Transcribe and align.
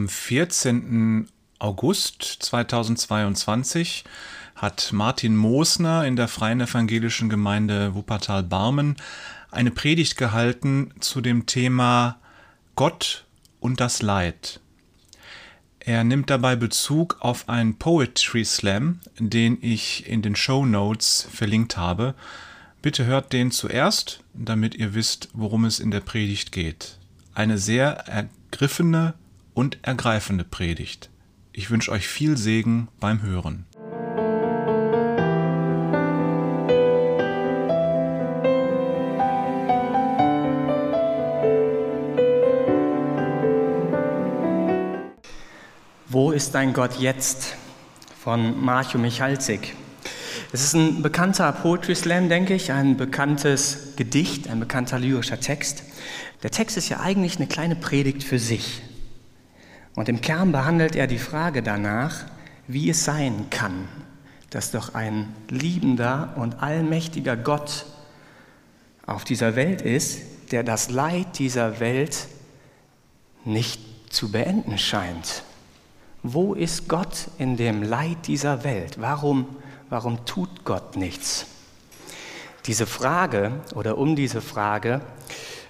Am 0.00 0.08
14. 0.08 1.28
August 1.58 2.22
2022 2.22 4.04
hat 4.54 4.94
Martin 4.94 5.36
Moosner 5.36 6.06
in 6.06 6.16
der 6.16 6.26
Freien 6.26 6.62
Evangelischen 6.62 7.28
Gemeinde 7.28 7.94
Wuppertal-Barmen 7.94 8.96
eine 9.50 9.70
Predigt 9.70 10.16
gehalten 10.16 10.94
zu 11.00 11.20
dem 11.20 11.44
Thema 11.44 12.18
Gott 12.76 13.26
und 13.60 13.80
das 13.80 14.00
Leid. 14.00 14.60
Er 15.80 16.02
nimmt 16.02 16.30
dabei 16.30 16.56
Bezug 16.56 17.18
auf 17.20 17.50
einen 17.50 17.76
Poetry 17.76 18.46
Slam, 18.46 19.00
den 19.18 19.58
ich 19.60 20.08
in 20.08 20.22
den 20.22 20.34
Show 20.34 20.64
Notes 20.64 21.28
verlinkt 21.30 21.76
habe. 21.76 22.14
Bitte 22.80 23.04
hört 23.04 23.34
den 23.34 23.50
zuerst, 23.50 24.24
damit 24.32 24.74
ihr 24.76 24.94
wisst, 24.94 25.28
worum 25.34 25.66
es 25.66 25.78
in 25.78 25.90
der 25.90 26.00
Predigt 26.00 26.52
geht. 26.52 26.96
Eine 27.34 27.58
sehr 27.58 28.08
ergriffene 28.08 29.12
und 29.60 29.76
ergreifende 29.82 30.42
Predigt. 30.42 31.10
Ich 31.52 31.70
wünsche 31.70 31.92
euch 31.92 32.08
viel 32.08 32.38
Segen 32.38 32.88
beim 32.98 33.20
Hören. 33.20 33.66
Wo 46.08 46.30
ist 46.30 46.54
dein 46.54 46.72
Gott 46.72 46.98
jetzt? 46.98 47.56
von 48.16 48.62
Marcho 48.62 48.98
Michalzik. 48.98 49.74
Es 50.52 50.62
ist 50.62 50.74
ein 50.74 51.02
bekannter 51.02 51.52
Poetry 51.52 51.94
Slam, 51.94 52.28
denke 52.28 52.54
ich, 52.54 52.70
ein 52.70 52.98
bekanntes 52.98 53.94
Gedicht, 53.96 54.48
ein 54.48 54.60
bekannter 54.60 54.98
lyrischer 54.98 55.40
Text. 55.40 55.84
Der 56.42 56.50
Text 56.50 56.76
ist 56.76 56.88
ja 56.90 57.00
eigentlich 57.00 57.36
eine 57.36 57.46
kleine 57.46 57.76
Predigt 57.76 58.22
für 58.22 58.38
sich. 58.38 58.82
Und 60.00 60.08
im 60.08 60.22
Kern 60.22 60.50
behandelt 60.50 60.96
er 60.96 61.06
die 61.06 61.18
Frage 61.18 61.62
danach, 61.62 62.24
wie 62.66 62.88
es 62.88 63.04
sein 63.04 63.50
kann, 63.50 63.86
dass 64.48 64.70
doch 64.70 64.94
ein 64.94 65.28
liebender 65.50 66.32
und 66.36 66.62
allmächtiger 66.62 67.36
Gott 67.36 67.84
auf 69.04 69.24
dieser 69.24 69.56
Welt 69.56 69.82
ist, 69.82 70.52
der 70.52 70.62
das 70.62 70.88
Leid 70.88 71.38
dieser 71.38 71.80
Welt 71.80 72.28
nicht 73.44 73.82
zu 74.10 74.32
beenden 74.32 74.78
scheint. 74.78 75.42
Wo 76.22 76.54
ist 76.54 76.88
Gott 76.88 77.28
in 77.36 77.58
dem 77.58 77.82
Leid 77.82 78.26
dieser 78.26 78.64
Welt? 78.64 79.02
Warum, 79.02 79.54
warum 79.90 80.24
tut 80.24 80.64
Gott 80.64 80.96
nichts? 80.96 81.44
Diese 82.64 82.86
Frage 82.86 83.52
oder 83.74 83.98
um 83.98 84.16
diese 84.16 84.40
Frage 84.40 85.02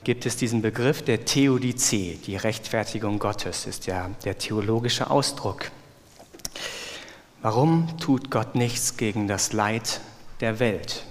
gibt 0.05 0.27
es 0.27 0.37
diesen 0.37 0.63
Begriff 0.63 1.03
der 1.03 1.25
Theodizee, 1.25 2.19
die 2.27 2.37
Rechtfertigung 2.37 3.19
Gottes, 3.19 3.67
ist 3.67 3.87
ja 3.87 4.11
der 4.25 4.39
theologische 4.39 5.11
Ausdruck. 5.11 5.71
Warum 7.43 7.99
tut 7.99 8.31
Gott 8.31 8.55
nichts 8.55 8.97
gegen 8.97 9.29
das 9.29 9.53
Leid 9.53 10.01
der 10.41 10.59
Welt? 10.59 11.05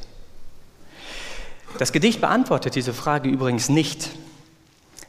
Das 1.77 1.91
Gedicht 1.91 2.21
beantwortet 2.21 2.75
diese 2.75 2.93
Frage 2.93 3.29
übrigens 3.29 3.69
nicht. 3.69 4.09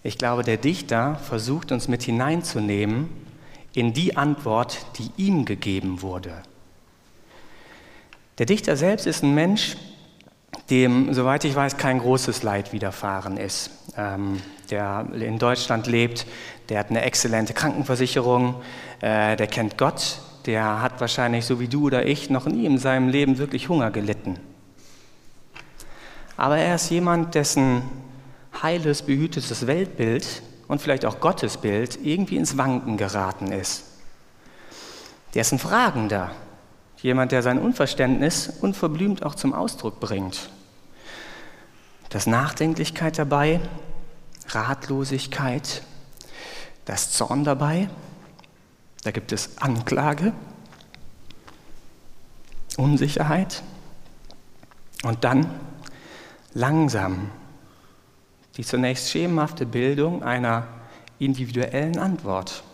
Ich 0.02 0.18
glaube, 0.18 0.44
der 0.44 0.56
Dichter 0.56 1.16
versucht 1.16 1.72
uns 1.72 1.88
mit 1.88 2.02
hineinzunehmen 2.02 3.08
in 3.74 3.92
die 3.92 4.16
Antwort, 4.16 4.78
die 4.98 5.10
ihm 5.16 5.44
gegeben 5.44 6.02
wurde. 6.02 6.42
Der 8.38 8.46
Dichter 8.46 8.76
selbst 8.76 9.06
ist 9.06 9.22
ein 9.22 9.34
Mensch, 9.34 9.76
dem, 10.70 11.12
soweit 11.12 11.44
ich 11.44 11.54
weiß, 11.54 11.76
kein 11.76 11.98
großes 11.98 12.42
Leid 12.42 12.72
widerfahren 12.72 13.36
ist. 13.36 13.70
Ähm, 13.96 14.40
der 14.70 15.06
in 15.12 15.38
Deutschland 15.38 15.86
lebt, 15.86 16.26
der 16.68 16.78
hat 16.78 16.90
eine 16.90 17.02
exzellente 17.02 17.52
Krankenversicherung, 17.52 18.54
äh, 19.00 19.36
der 19.36 19.46
kennt 19.48 19.76
Gott, 19.76 20.20
der 20.46 20.80
hat 20.80 21.00
wahrscheinlich, 21.00 21.44
so 21.44 21.60
wie 21.60 21.68
du 21.68 21.86
oder 21.86 22.06
ich, 22.06 22.30
noch 22.30 22.46
nie 22.46 22.66
in 22.66 22.78
seinem 22.78 23.08
Leben 23.08 23.38
wirklich 23.38 23.68
Hunger 23.68 23.90
gelitten. 23.90 24.38
Aber 26.36 26.56
er 26.56 26.76
ist 26.76 26.90
jemand, 26.90 27.34
dessen 27.34 27.82
heiles, 28.62 29.02
behütetes 29.02 29.66
Weltbild 29.66 30.42
und 30.68 30.80
vielleicht 30.80 31.04
auch 31.04 31.20
Gottesbild 31.20 31.98
irgendwie 32.02 32.36
ins 32.36 32.56
Wanken 32.56 32.96
geraten 32.96 33.52
ist. 33.52 33.84
Der 35.34 35.42
ist 35.42 35.52
ein 35.52 35.58
Fragender, 35.58 36.30
jemand, 37.02 37.32
der 37.32 37.42
sein 37.42 37.58
Unverständnis 37.58 38.52
unverblümt 38.60 39.24
auch 39.24 39.34
zum 39.34 39.52
Ausdruck 39.52 40.00
bringt. 40.00 40.50
Das 42.10 42.26
Nachdenklichkeit 42.26 43.18
dabei, 43.18 43.60
Ratlosigkeit, 44.48 45.82
das 46.84 47.12
Zorn 47.12 47.44
dabei, 47.44 47.88
da 49.04 49.12
gibt 49.12 49.32
es 49.32 49.58
Anklage, 49.58 50.32
Unsicherheit 52.76 53.62
und 55.04 55.24
dann 55.24 55.48
langsam 56.52 57.30
die 58.56 58.64
zunächst 58.64 59.10
schemenhafte 59.10 59.64
Bildung 59.64 60.22
einer 60.24 60.66
individuellen 61.20 61.98
Antwort. 61.98 62.64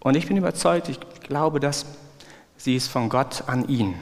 Und 0.00 0.16
ich 0.16 0.28
bin 0.28 0.36
überzeugt, 0.36 0.88
ich 0.88 1.00
glaube, 1.20 1.58
dass 1.58 1.86
sie 2.56 2.76
ist 2.76 2.88
von 2.88 3.08
Gott 3.08 3.44
an 3.48 3.66
ihn. 3.68 3.96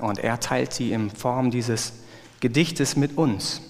Und 0.00 0.18
er 0.18 0.38
teilt 0.40 0.74
sie 0.74 0.92
in 0.92 1.10
Form 1.10 1.50
dieses 1.50 1.94
Gedichtes 2.40 2.96
mit 2.96 3.16
uns. 3.16 3.60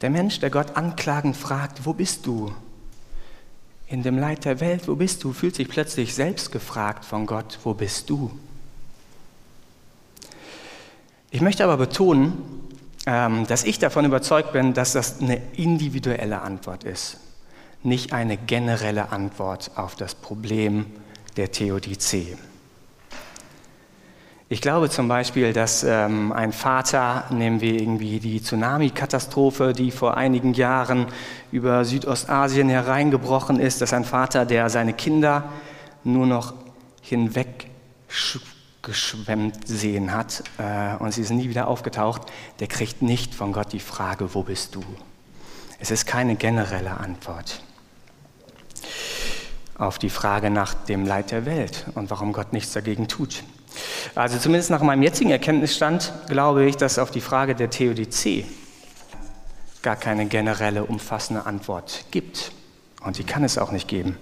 Der 0.00 0.10
Mensch, 0.10 0.40
der 0.40 0.50
Gott 0.50 0.76
anklagend 0.76 1.36
fragt, 1.36 1.86
wo 1.86 1.92
bist 1.92 2.26
du? 2.26 2.52
In 3.88 4.02
dem 4.02 4.18
Leid 4.18 4.44
der 4.44 4.60
Welt, 4.60 4.88
wo 4.88 4.96
bist 4.96 5.22
du? 5.24 5.32
Fühlt 5.32 5.54
sich 5.54 5.68
plötzlich 5.68 6.14
selbst 6.14 6.50
gefragt 6.52 7.04
von 7.04 7.26
Gott, 7.26 7.58
wo 7.62 7.72
bist 7.72 8.10
du? 8.10 8.30
Ich 11.30 11.40
möchte 11.40 11.64
aber 11.64 11.76
betonen, 11.76 12.66
ähm, 13.06 13.46
dass 13.46 13.64
ich 13.64 13.78
davon 13.78 14.04
überzeugt 14.04 14.52
bin, 14.52 14.74
dass 14.74 14.92
das 14.92 15.20
eine 15.20 15.40
individuelle 15.54 16.42
Antwort 16.42 16.84
ist, 16.84 17.18
nicht 17.82 18.12
eine 18.12 18.36
generelle 18.36 19.12
Antwort 19.12 19.70
auf 19.76 19.94
das 19.94 20.14
Problem 20.14 20.86
der 21.36 21.52
Theodizee. 21.52 22.36
Ich 24.48 24.60
glaube 24.60 24.88
zum 24.88 25.08
Beispiel, 25.08 25.52
dass 25.52 25.82
ähm, 25.82 26.30
ein 26.30 26.52
Vater, 26.52 27.24
nehmen 27.30 27.60
wir 27.60 27.80
irgendwie 27.80 28.20
die 28.20 28.40
Tsunami-Katastrophe, 28.40 29.72
die 29.72 29.90
vor 29.90 30.16
einigen 30.16 30.54
Jahren 30.54 31.06
über 31.50 31.84
Südostasien 31.84 32.68
hereingebrochen 32.68 33.58
ist, 33.58 33.80
dass 33.80 33.92
ein 33.92 34.04
Vater, 34.04 34.46
der 34.46 34.70
seine 34.70 34.92
Kinder 34.92 35.50
nur 36.04 36.28
noch 36.28 36.54
hinweggeschwemmt 37.02 39.66
sehen 39.66 40.14
hat 40.14 40.44
äh, 40.58 40.94
und 41.02 41.12
sie 41.12 41.24
sind 41.24 41.38
nie 41.38 41.48
wieder 41.48 41.66
aufgetaucht, 41.66 42.22
der 42.60 42.68
kriegt 42.68 43.02
nicht 43.02 43.34
von 43.34 43.52
Gott 43.52 43.72
die 43.72 43.80
Frage, 43.80 44.32
wo 44.32 44.44
bist 44.44 44.76
du? 44.76 44.84
Es 45.80 45.90
ist 45.90 46.06
keine 46.06 46.36
generelle 46.36 46.98
Antwort 46.98 47.62
auf 49.76 49.98
die 49.98 50.08
Frage 50.08 50.50
nach 50.50 50.72
dem 50.72 51.04
Leid 51.04 51.32
der 51.32 51.46
Welt 51.46 51.86
und 51.96 52.10
warum 52.10 52.32
Gott 52.32 52.52
nichts 52.52 52.72
dagegen 52.72 53.08
tut. 53.08 53.42
Also 54.14 54.38
zumindest 54.38 54.70
nach 54.70 54.82
meinem 54.82 55.02
jetzigen 55.02 55.30
Erkenntnisstand 55.30 56.12
glaube 56.28 56.64
ich, 56.64 56.76
dass 56.76 56.98
auf 56.98 57.10
die 57.10 57.20
Frage 57.20 57.54
der 57.54 57.70
Theodizee 57.70 58.46
gar 59.82 59.96
keine 59.96 60.26
generelle, 60.26 60.84
umfassende 60.84 61.46
Antwort 61.46 62.06
gibt. 62.10 62.52
Und 63.04 63.18
die 63.18 63.24
kann 63.24 63.44
es 63.44 63.58
auch 63.58 63.70
nicht 63.70 63.86
geben. 63.86 64.18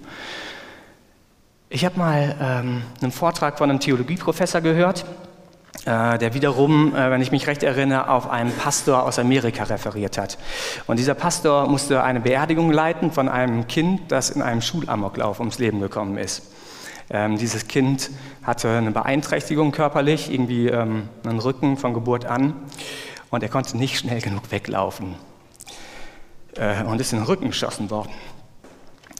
Ich 1.69 1.83
habe 1.83 1.97
mal 1.97 2.35
ähm, 2.39 2.83
einen 3.01 3.11
Vortrag 3.11 3.57
von 3.57 3.69
einem 3.69 3.79
Theologieprofessor 3.79 4.61
gehört, 4.61 5.05
äh, 5.85 6.17
der 6.17 6.33
wiederum, 6.33 6.95
äh, 6.95 7.09
wenn 7.09 7.21
ich 7.21 7.31
mich 7.31 7.47
recht 7.47 7.63
erinnere, 7.63 8.09
auf 8.09 8.29
einen 8.29 8.51
Pastor 8.51 9.03
aus 9.03 9.17
Amerika 9.17 9.63
referiert 9.63 10.17
hat. 10.17 10.37
Und 10.87 10.99
dieser 10.99 11.15
Pastor 11.15 11.67
musste 11.67 12.03
eine 12.03 12.19
Beerdigung 12.19 12.71
leiten 12.71 13.11
von 13.11 13.27
einem 13.27 13.67
Kind, 13.67 14.11
das 14.11 14.29
in 14.29 14.41
einem 14.41 14.61
Schulamoklauf 14.61 15.39
ums 15.39 15.57
Leben 15.57 15.79
gekommen 15.79 16.17
ist. 16.17 16.43
Ähm, 17.09 17.37
dieses 17.37 17.67
Kind 17.67 18.09
hatte 18.43 18.69
eine 18.69 18.91
Beeinträchtigung 18.91 19.71
körperlich, 19.71 20.31
irgendwie 20.31 20.67
ähm, 20.67 21.09
einen 21.23 21.39
Rücken 21.39 21.77
von 21.77 21.93
Geburt 21.93 22.25
an 22.25 22.55
und 23.29 23.43
er 23.43 23.49
konnte 23.49 23.77
nicht 23.77 23.97
schnell 23.99 24.21
genug 24.21 24.51
weglaufen 24.51 25.15
äh, 26.55 26.83
und 26.83 26.99
ist 26.99 27.13
in 27.13 27.19
den 27.19 27.27
Rücken 27.27 27.47
geschossen 27.47 27.91
worden 27.91 28.11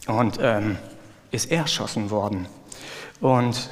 und 0.08 0.40
ähm, 0.42 0.78
ist 1.32 1.52
erschossen 1.52 2.10
worden. 2.10 2.48
Und 3.22 3.70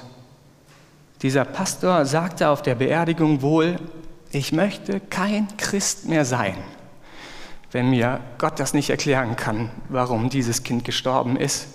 dieser 1.22 1.46
Pastor 1.46 2.06
sagte 2.06 2.50
auf 2.50 2.62
der 2.62 2.76
Beerdigung 2.76 3.42
wohl, 3.42 3.78
ich 4.32 4.52
möchte 4.52 5.00
kein 5.00 5.48
Christ 5.58 6.06
mehr 6.08 6.26
sein, 6.26 6.56
wenn 7.72 7.90
mir 7.90 8.20
Gott 8.38 8.60
das 8.60 8.74
nicht 8.74 8.90
erklären 8.90 9.36
kann, 9.36 9.72
warum 9.90 10.30
dieses 10.30 10.64
Kind 10.64 10.86
gestorben 10.86 11.36
ist, 11.36 11.68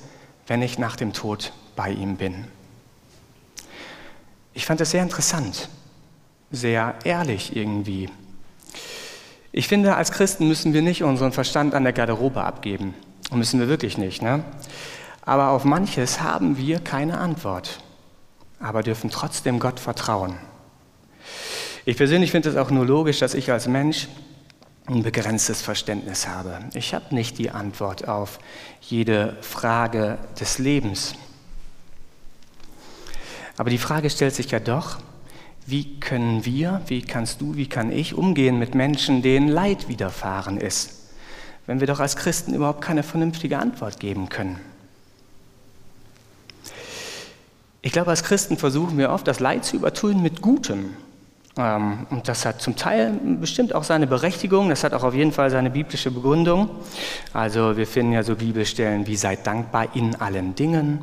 wenn 0.46 0.62
ich 0.62 0.79
nach 0.79 0.96
dem 0.96 1.12
Tod 1.12 1.52
bei 1.79 1.93
ihm 1.93 2.17
bin. 2.17 2.45
Ich 4.53 4.67
fand 4.67 4.81
das 4.81 4.91
sehr 4.91 5.05
interessant, 5.05 5.69
sehr 6.51 6.97
ehrlich 7.05 7.55
irgendwie. 7.55 8.11
Ich 9.53 9.69
finde, 9.69 9.95
als 9.95 10.11
Christen 10.11 10.49
müssen 10.49 10.73
wir 10.73 10.83
nicht 10.83 11.05
unseren 11.05 11.31
Verstand 11.31 11.75
an 11.75 11.85
der 11.85 11.93
Garderobe 11.93 12.43
abgeben. 12.43 12.95
Müssen 13.31 13.61
wir 13.61 13.69
wirklich 13.69 13.97
nicht. 13.97 14.23
Ne? 14.23 14.43
Aber 15.23 15.51
auf 15.51 15.65
manches 15.65 16.21
haben 16.21 16.59
wir 16.59 16.81
keine 16.81 17.19
Antwort, 17.19 17.79
aber 18.59 18.83
dürfen 18.83 19.11
trotzdem 19.11 19.61
Gott 19.61 19.79
vertrauen. 19.79 20.35
Ich 21.85 21.97
persönlich 21.97 22.33
finde 22.33 22.49
es 22.49 22.57
auch 22.57 22.71
nur 22.71 22.87
logisch, 22.87 23.21
dass 23.21 23.35
ich 23.35 23.53
als 23.53 23.69
Mensch 23.69 24.09
ein 24.87 25.05
begrenztes 25.05 25.63
Verständnis 25.63 26.27
habe. 26.27 26.59
Ich 26.75 26.93
habe 26.93 27.15
nicht 27.15 27.39
die 27.39 27.51
Antwort 27.51 28.09
auf 28.09 28.41
jede 28.81 29.37
Frage 29.43 30.19
des 30.41 30.59
Lebens. 30.59 31.15
Aber 33.58 33.70
die 33.70 33.78
Frage 33.78 34.08
stellt 34.08 34.34
sich 34.34 34.50
ja 34.50 34.60
doch, 34.60 34.99
wie 35.66 36.00
können 36.00 36.46
wir, 36.46 36.81
wie 36.87 37.02
kannst 37.02 37.40
du, 37.40 37.56
wie 37.56 37.69
kann 37.69 37.93
ich 37.93 38.14
umgehen 38.14 38.58
mit 38.58 38.75
Menschen, 38.75 39.20
denen 39.20 39.49
Leid 39.49 39.88
widerfahren 39.88 40.56
ist, 40.56 41.10
wenn 41.66 41.81
wir 41.81 41.87
doch 41.87 42.00
als 42.00 42.16
Christen 42.16 42.55
überhaupt 42.55 42.81
keine 42.81 43.02
vernünftige 43.02 43.58
Antwort 43.58 44.00
geben 44.00 44.28
können? 44.28 44.58
Ich 47.82 47.93
glaube, 47.93 48.10
als 48.10 48.22
Christen 48.22 48.56
versuchen 48.56 48.96
wir 48.96 49.10
oft, 49.10 49.26
das 49.26 49.40
Leid 49.40 49.64
zu 49.64 49.76
übertun 49.76 50.22
mit 50.22 50.40
Gutem. 50.40 50.96
Ähm, 51.56 52.06
und 52.10 52.28
das 52.28 52.46
hat 52.46 52.62
zum 52.62 52.76
Teil 52.76 53.12
bestimmt 53.40 53.75
auch 53.75 53.84
seine 53.84 54.06
Berechtigung, 54.06 54.69
das 54.69 54.84
hat 54.84 54.94
auch 54.94 55.02
auf 55.02 55.14
jeden 55.14 55.32
Fall 55.32 55.50
seine 55.50 55.70
biblische 55.70 56.10
Begründung. 56.10 56.70
Also 57.32 57.76
wir 57.76 57.87
finden 57.87 58.12
ja 58.12 58.22
so 58.22 58.37
Bibelstellen 58.37 59.06
wie 59.06 59.16
seid 59.16 59.46
dankbar 59.46 59.94
in 59.94 60.14
allen 60.16 60.55
Dingen 60.55 61.02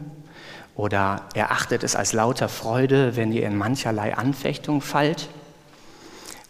oder 0.76 1.24
erachtet 1.34 1.84
es 1.84 1.96
als 1.96 2.14
lauter 2.14 2.50
Freude, 2.50 3.16
wenn 3.16 3.32
ihr 3.32 3.46
in 3.46 3.58
mancherlei 3.58 4.16
Anfechtung 4.16 4.82
fallt 4.82 5.30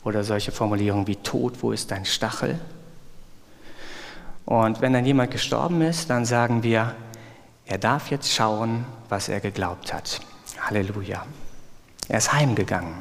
oder 0.03 0.23
solche 0.23 0.51
Formulierungen 0.51 1.07
wie 1.07 1.15
Tod, 1.17 1.61
wo 1.61 1.71
ist 1.71 1.91
dein 1.91 2.05
Stachel? 2.05 2.59
Und 4.45 4.81
wenn 4.81 4.93
dann 4.93 5.05
jemand 5.05 5.31
gestorben 5.31 5.81
ist, 5.81 6.09
dann 6.09 6.25
sagen 6.25 6.63
wir, 6.63 6.95
er 7.65 7.77
darf 7.77 8.11
jetzt 8.11 8.31
schauen, 8.31 8.85
was 9.09 9.29
er 9.29 9.39
geglaubt 9.39 9.93
hat. 9.93 10.21
Halleluja. 10.59 11.25
Er 12.07 12.17
ist 12.17 12.33
heimgegangen. 12.33 12.93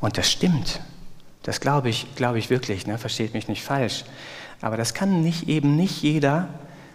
Und 0.00 0.18
das 0.18 0.30
stimmt. 0.30 0.80
Das 1.42 1.60
glaube 1.60 1.88
ich, 1.88 2.14
glaube 2.14 2.38
ich 2.38 2.50
wirklich, 2.50 2.86
ne? 2.86 2.98
versteht 2.98 3.34
mich 3.34 3.48
nicht 3.48 3.64
falsch. 3.64 4.04
Aber 4.60 4.76
das 4.76 4.94
kann 4.94 5.22
nicht, 5.22 5.48
eben 5.48 5.76
nicht 5.76 6.02
jeder 6.02 6.48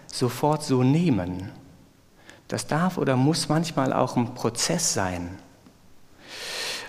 sofort 0.06 0.62
so 0.62 0.82
nehmen. 0.82 1.50
Das 2.48 2.66
darf 2.66 2.96
oder 2.96 3.14
muss 3.16 3.48
manchmal 3.48 3.92
auch 3.92 4.16
ein 4.16 4.34
Prozess 4.34 4.94
sein. 4.94 5.38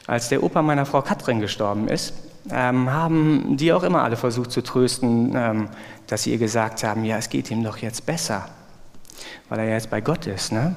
Als 0.07 0.29
der 0.29 0.41
Opa 0.41 0.61
meiner 0.61 0.85
Frau 0.85 1.01
Katrin 1.01 1.41
gestorben 1.41 1.87
ist, 1.87 2.13
ähm, 2.49 2.89
haben 2.89 3.57
die 3.57 3.73
auch 3.73 3.83
immer 3.83 4.01
alle 4.01 4.15
versucht 4.15 4.51
zu 4.51 4.63
trösten, 4.63 5.35
ähm, 5.35 5.69
dass 6.07 6.23
sie 6.23 6.31
ihr 6.31 6.37
gesagt 6.37 6.83
haben, 6.83 7.03
ja, 7.03 7.17
es 7.17 7.29
geht 7.29 7.51
ihm 7.51 7.63
doch 7.63 7.77
jetzt 7.77 8.05
besser, 8.05 8.47
weil 9.49 9.59
er 9.59 9.65
ja 9.65 9.73
jetzt 9.73 9.89
bei 9.89 10.01
Gott 10.01 10.25
ist. 10.25 10.51
Ne? 10.51 10.75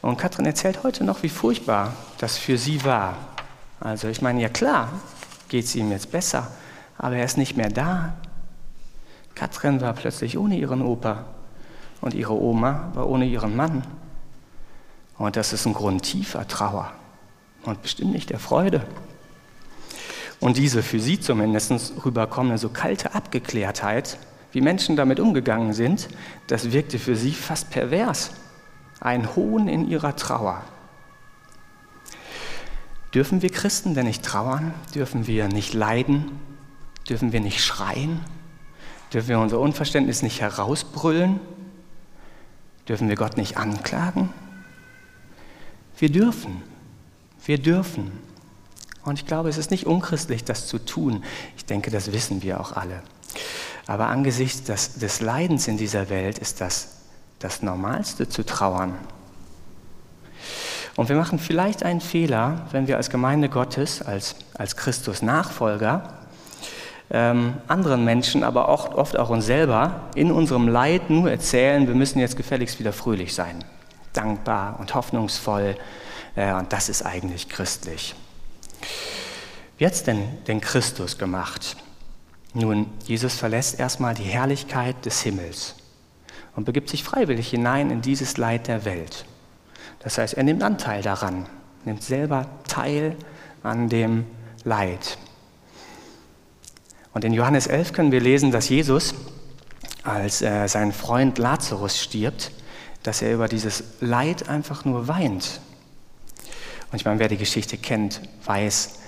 Und 0.00 0.16
Katrin 0.16 0.46
erzählt 0.46 0.82
heute 0.82 1.04
noch, 1.04 1.22
wie 1.22 1.28
furchtbar 1.28 1.92
das 2.18 2.38
für 2.38 2.56
sie 2.56 2.84
war. 2.84 3.16
Also 3.78 4.08
ich 4.08 4.22
meine, 4.22 4.40
ja 4.40 4.48
klar, 4.48 4.88
geht 5.48 5.66
es 5.66 5.74
ihm 5.76 5.90
jetzt 5.90 6.10
besser, 6.10 6.48
aber 6.96 7.16
er 7.16 7.24
ist 7.24 7.36
nicht 7.36 7.56
mehr 7.56 7.68
da. 7.68 8.14
Katrin 9.34 9.82
war 9.82 9.92
plötzlich 9.92 10.38
ohne 10.38 10.56
ihren 10.56 10.80
Opa 10.80 11.26
und 12.00 12.14
ihre 12.14 12.34
Oma 12.34 12.90
war 12.94 13.08
ohne 13.08 13.26
ihren 13.26 13.56
Mann. 13.56 13.84
Und 15.18 15.36
das 15.36 15.52
ist 15.52 15.66
ein 15.66 15.74
Grund 15.74 16.02
tiefer 16.02 16.46
Trauer 16.46 16.92
und 17.64 17.82
bestimmt 17.82 18.12
nicht 18.12 18.30
der 18.30 18.38
Freude. 18.38 18.86
Und 20.40 20.58
diese 20.58 20.82
für 20.82 21.00
sie 21.00 21.18
zumindest 21.18 21.92
rüberkommende 22.04 22.58
so 22.58 22.68
kalte 22.68 23.14
Abgeklärtheit, 23.14 24.18
wie 24.52 24.60
Menschen 24.60 24.96
damit 24.96 25.20
umgegangen 25.20 25.72
sind, 25.72 26.08
das 26.46 26.72
wirkte 26.72 26.98
für 26.98 27.16
sie 27.16 27.32
fast 27.32 27.70
pervers. 27.70 28.32
Ein 29.00 29.34
Hohn 29.36 29.68
in 29.68 29.88
ihrer 29.88 30.16
Trauer. 30.16 30.62
Dürfen 33.14 33.40
wir 33.42 33.50
Christen 33.50 33.94
denn 33.94 34.06
nicht 34.06 34.22
trauern? 34.22 34.74
Dürfen 34.94 35.26
wir 35.26 35.48
nicht 35.48 35.74
leiden? 35.74 36.38
Dürfen 37.08 37.32
wir 37.32 37.40
nicht 37.40 37.62
schreien? 37.62 38.20
Dürfen 39.12 39.28
wir 39.28 39.38
unser 39.38 39.60
Unverständnis 39.60 40.22
nicht 40.22 40.40
herausbrüllen? 40.40 41.40
Dürfen 42.88 43.08
wir 43.08 43.16
Gott 43.16 43.36
nicht 43.36 43.56
anklagen? 43.56 44.32
Wir 45.98 46.10
dürfen. 46.10 46.62
Wir 47.44 47.58
dürfen. 47.58 48.12
Und 49.04 49.18
ich 49.18 49.26
glaube, 49.26 49.48
es 49.48 49.56
ist 49.56 49.70
nicht 49.70 49.86
unchristlich, 49.86 50.44
das 50.44 50.66
zu 50.66 50.78
tun. 50.78 51.24
Ich 51.56 51.64
denke, 51.64 51.90
das 51.90 52.12
wissen 52.12 52.42
wir 52.42 52.60
auch 52.60 52.72
alle. 52.72 53.02
Aber 53.86 54.08
angesichts 54.08 54.64
des, 54.64 54.94
des 54.98 55.20
Leidens 55.20 55.68
in 55.68 55.76
dieser 55.76 56.08
Welt 56.08 56.38
ist 56.38 56.60
das 56.60 56.96
das 57.38 57.62
Normalste 57.62 58.28
zu 58.28 58.44
trauern. 58.44 58.94
Und 60.96 61.08
wir 61.10 61.16
machen 61.16 61.38
vielleicht 61.38 61.82
einen 61.82 62.00
Fehler, 62.00 62.66
wenn 62.70 62.86
wir 62.86 62.96
als 62.96 63.10
Gemeinde 63.10 63.50
Gottes, 63.50 64.00
als, 64.00 64.36
als 64.54 64.76
Christus-Nachfolger, 64.76 66.25
ähm, 67.10 67.54
anderen 67.68 68.04
Menschen, 68.04 68.42
aber 68.42 68.68
auch, 68.68 68.94
oft 68.94 69.18
auch 69.18 69.30
uns 69.30 69.46
selber, 69.46 70.00
in 70.14 70.32
unserem 70.32 70.68
Leid 70.68 71.10
nur 71.10 71.30
erzählen, 71.30 71.86
wir 71.86 71.94
müssen 71.94 72.18
jetzt 72.18 72.36
gefälligst 72.36 72.80
wieder 72.80 72.92
fröhlich 72.92 73.34
sein, 73.34 73.64
dankbar 74.12 74.78
und 74.80 74.94
hoffnungsvoll. 74.94 75.76
Äh, 76.34 76.52
und 76.54 76.72
das 76.72 76.88
ist 76.88 77.02
eigentlich 77.02 77.48
christlich. 77.48 78.14
Wie 79.78 79.86
hat 79.86 79.92
es 79.92 80.02
denn 80.02 80.22
den 80.46 80.60
Christus 80.60 81.18
gemacht? 81.18 81.76
Nun, 82.54 82.86
Jesus 83.04 83.34
verlässt 83.34 83.78
erstmal 83.78 84.14
die 84.14 84.22
Herrlichkeit 84.22 85.04
des 85.04 85.20
Himmels 85.20 85.74
und 86.56 86.64
begibt 86.64 86.88
sich 86.88 87.04
freiwillig 87.04 87.50
hinein 87.50 87.90
in 87.90 88.00
dieses 88.00 88.38
Leid 88.38 88.66
der 88.66 88.84
Welt. 88.84 89.26
Das 90.00 90.18
heißt, 90.18 90.34
er 90.34 90.42
nimmt 90.42 90.62
Anteil 90.62 91.02
daran, 91.02 91.46
nimmt 91.84 92.02
selber 92.02 92.46
teil 92.66 93.14
an 93.62 93.88
dem 93.88 94.24
Leid. 94.64 95.18
Und 97.16 97.24
in 97.24 97.32
Johannes 97.32 97.66
11 97.66 97.94
können 97.94 98.12
wir 98.12 98.20
lesen, 98.20 98.50
dass 98.50 98.68
Jesus, 98.68 99.14
als 100.02 100.42
äh, 100.42 100.66
sein 100.66 100.92
Freund 100.92 101.38
Lazarus 101.38 101.98
stirbt, 101.98 102.50
dass 103.04 103.22
er 103.22 103.32
über 103.32 103.48
dieses 103.48 103.84
Leid 104.02 104.50
einfach 104.50 104.84
nur 104.84 105.08
weint. 105.08 105.62
Und 106.92 107.00
ich 107.00 107.06
meine, 107.06 107.18
wer 107.18 107.28
die 107.28 107.38
Geschichte 107.38 107.78
kennt, 107.78 108.20
weiß, 108.44 108.98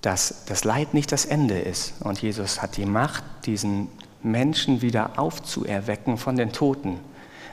dass 0.00 0.46
das 0.46 0.64
Leid 0.64 0.94
nicht 0.94 1.12
das 1.12 1.26
Ende 1.26 1.58
ist. 1.58 2.00
Und 2.00 2.22
Jesus 2.22 2.62
hat 2.62 2.78
die 2.78 2.86
Macht, 2.86 3.24
diesen 3.44 3.88
Menschen 4.22 4.80
wieder 4.80 5.18
aufzuerwecken 5.18 6.16
von 6.16 6.36
den 6.36 6.52
Toten. 6.52 6.98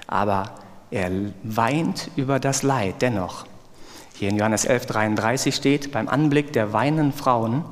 Aber 0.07 0.55
er 0.89 1.11
weint 1.43 2.11
über 2.15 2.39
das 2.39 2.63
Leid 2.63 3.01
dennoch. 3.01 3.45
Hier 4.13 4.29
in 4.29 4.37
Johannes 4.37 4.63
11, 4.63 4.85
33 4.85 5.53
steht, 5.53 5.91
beim 5.91 6.07
Anblick 6.07 6.53
der 6.53 6.71
weinenden 6.71 7.11
Frauen, 7.11 7.65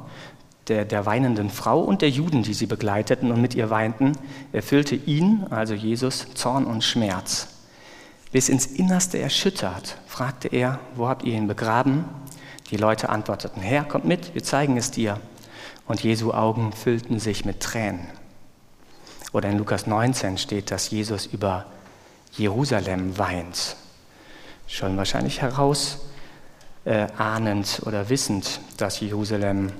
der, 0.67 0.85
der 0.85 1.05
weinenden 1.05 1.49
Frau 1.49 1.79
und 1.81 2.01
der 2.01 2.09
Juden, 2.09 2.43
die 2.43 2.53
sie 2.53 2.65
begleiteten 2.65 3.31
und 3.31 3.41
mit 3.41 3.55
ihr 3.55 3.69
weinten, 3.69 4.13
erfüllte 4.51 4.95
ihn, 4.95 5.45
also 5.49 5.73
Jesus, 5.73 6.27
Zorn 6.33 6.65
und 6.65 6.83
Schmerz. 6.83 7.47
Bis 8.31 8.49
ins 8.49 8.65
Innerste 8.65 9.19
erschüttert, 9.19 9.97
fragte 10.07 10.47
er, 10.47 10.79
wo 10.95 11.07
habt 11.07 11.23
ihr 11.23 11.35
ihn 11.35 11.47
begraben? 11.47 12.05
Die 12.71 12.77
Leute 12.77 13.09
antworteten, 13.09 13.61
Herr, 13.61 13.83
kommt 13.83 14.05
mit, 14.05 14.33
wir 14.33 14.43
zeigen 14.43 14.75
es 14.75 14.91
dir. 14.91 15.19
Und 15.87 16.01
Jesu 16.01 16.33
Augen 16.33 16.73
füllten 16.73 17.19
sich 17.19 17.45
mit 17.45 17.59
Tränen. 17.59 18.07
Oder 19.31 19.49
in 19.49 19.57
Lukas 19.57 19.85
19 19.85 20.37
steht, 20.37 20.71
dass 20.71 20.89
Jesus 20.89 21.27
über 21.27 21.65
Jerusalem 22.31 23.17
weint. 23.17 23.75
Schon 24.67 24.97
wahrscheinlich 24.97 25.41
heraus 25.41 25.99
äh, 26.85 27.07
oder 27.85 28.09
wissend, 28.09 28.59
dass 28.77 28.99
Jerusalem 28.99 29.71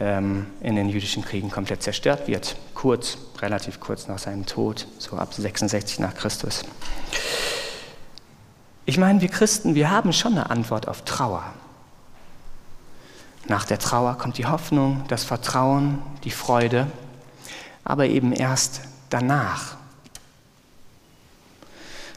ähm, 0.00 0.46
in 0.62 0.76
den 0.76 0.88
jüdischen 0.88 1.24
Kriegen 1.24 1.50
komplett 1.50 1.82
zerstört 1.82 2.26
wird. 2.26 2.56
Kurz, 2.74 3.18
relativ 3.40 3.80
kurz 3.80 4.08
nach 4.08 4.18
seinem 4.18 4.46
Tod, 4.46 4.86
so 4.98 5.16
ab 5.16 5.34
66 5.34 5.98
nach 5.98 6.14
Christus. 6.14 6.62
Ich 8.86 8.98
meine, 8.98 9.20
wir 9.20 9.28
Christen, 9.28 9.74
wir 9.74 9.90
haben 9.90 10.12
schon 10.12 10.32
eine 10.32 10.50
Antwort 10.50 10.88
auf 10.88 11.04
Trauer. 11.04 11.44
Nach 13.46 13.64
der 13.64 13.78
Trauer 13.78 14.16
kommt 14.16 14.38
die 14.38 14.46
Hoffnung, 14.46 15.04
das 15.08 15.24
Vertrauen, 15.24 15.98
die 16.24 16.30
Freude, 16.30 16.86
aber 17.84 18.06
eben 18.06 18.32
erst 18.32 18.82
danach. 19.10 19.76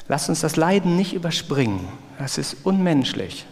Lasst 0.07 0.29
uns 0.29 0.41
das 0.41 0.55
Leiden 0.55 0.95
nicht 0.95 1.13
überspringen. 1.13 1.87
Das 2.19 2.37
ist 2.37 2.57
unmenschlich. 2.63 3.45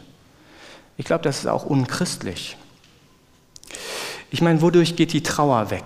Ich 0.98 1.06
glaube, 1.06 1.24
das 1.24 1.40
ist 1.40 1.48
auch 1.48 1.66
unchristlich. 1.66 2.58
Ich 4.34 4.42
meine, 4.42 4.62
wodurch 4.62 4.96
geht 4.96 5.12
die 5.12 5.22
Trauer 5.22 5.70
weg? 5.72 5.84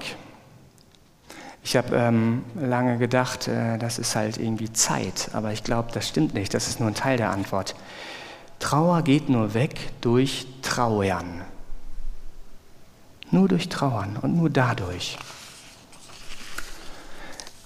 Ich 1.63 1.75
habe 1.75 1.95
ähm, 1.95 2.43
lange 2.53 2.99
gedacht, 2.99 3.47
äh, 3.47 3.79
das 3.79 3.97
ist 3.97 4.15
halt 4.15 4.37
irgendwie 4.37 4.71
Zeit, 4.71 5.31
aber 5.33 5.51
ich 5.51 5.63
glaube, 5.63 5.91
das 5.91 6.07
stimmt 6.07 6.35
nicht. 6.35 6.53
Das 6.53 6.67
ist 6.67 6.79
nur 6.79 6.87
ein 6.87 6.93
Teil 6.93 7.17
der 7.17 7.31
Antwort. 7.31 7.75
Trauer 8.59 9.01
geht 9.01 9.29
nur 9.29 9.55
weg 9.55 9.89
durch 10.01 10.45
Trauern. 10.61 11.41
Nur 13.31 13.47
durch 13.47 13.67
Trauern 13.67 14.17
und 14.21 14.37
nur 14.37 14.51
dadurch. 14.51 15.17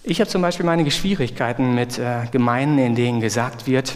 Ich 0.03 0.21
habe 0.21 0.29
zum 0.29 0.41
Beispiel 0.41 0.65
meine 0.65 0.89
Schwierigkeiten 0.89 1.75
mit 1.75 1.99
äh, 1.99 2.21
Gemeinden, 2.31 2.79
in 2.79 2.95
denen 2.95 3.19
gesagt 3.19 3.67
wird, 3.67 3.95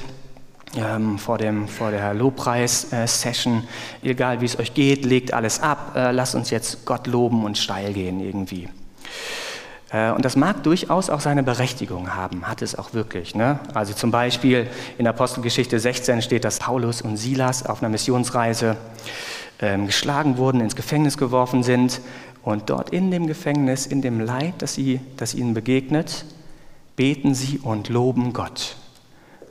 ähm, 0.76 1.18
vor, 1.20 1.38
dem, 1.38 1.68
vor 1.68 1.92
der 1.92 2.14
Lobpreis-Session, 2.14 3.64
äh, 4.04 4.10
egal 4.10 4.42
wie 4.42 4.46
es 4.46 4.58
euch 4.58 4.74
geht, 4.74 5.06
legt 5.06 5.34
alles 5.34 5.60
ab, 5.60 5.94
äh, 5.96 6.12
lasst 6.12 6.36
uns 6.36 6.50
jetzt 6.50 6.86
Gott 6.86 7.08
loben 7.08 7.46
und 7.46 7.58
steil 7.58 7.94
gehen 7.94 8.20
irgendwie. 8.20 8.70
Äh, 9.92 10.12
und 10.12 10.26
das 10.26 10.36
mag 10.36 10.64
durchaus 10.64 11.10
auch 11.10 11.20
seine 11.20 11.44
Berechtigung 11.44 12.16
haben, 12.16 12.48
hat 12.48 12.62
es 12.62 12.76
auch 12.78 12.94
wirklich. 12.94 13.36
Ne? 13.36 13.60
Also 13.74 13.94
zum 13.94 14.12
Beispiel 14.12 14.68
in 14.98 15.08
Apostelgeschichte 15.08 15.80
16 15.80 16.22
steht, 16.22 16.44
dass 16.44 16.60
Paulus 16.60 17.02
und 17.02 17.18
Silas 17.18 17.66
auf 17.66 17.82
einer 17.82 17.90
Missionsreise 17.90 18.76
ähm, 19.62 19.86
geschlagen 19.86 20.38
wurden, 20.38 20.60
ins 20.60 20.76
Gefängnis 20.76 21.18
geworfen 21.18 21.62
sind 21.64 22.02
und 22.42 22.70
dort 22.70 22.90
in 22.90 23.12
dem 23.12 23.28
Gefängnis, 23.28 23.86
in 23.86 24.02
dem 24.02 24.20
Leid, 24.20 24.56
das, 24.58 24.74
sie, 24.74 25.00
das 25.18 25.36
ihnen 25.36 25.54
begegnet, 25.54 26.26
beten 26.96 27.36
sie 27.36 27.60
und 27.60 27.90
loben 27.90 28.34
Gott. 28.34 28.76